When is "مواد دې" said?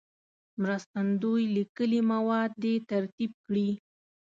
2.11-2.73